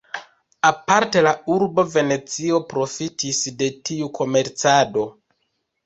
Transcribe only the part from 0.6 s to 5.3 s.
Aparte la urbo Venecio profitis de tiu komercado.